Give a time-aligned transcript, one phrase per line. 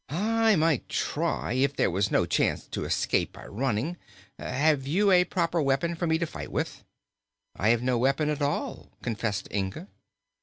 [0.09, 3.97] "I might try, if there was no chance to escape by running.
[4.39, 6.83] Have you a proper weapon for me to fight with?"
[7.55, 9.89] "I have no weapon at all," confessed Inga.